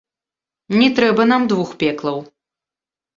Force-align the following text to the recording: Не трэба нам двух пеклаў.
Не 0.79 0.87
трэба 0.99 1.27
нам 1.31 1.45
двух 1.51 1.69
пеклаў. 1.83 2.17